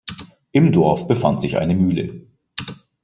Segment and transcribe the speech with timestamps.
[0.51, 2.25] Im Dorf befand sich eine Mühle.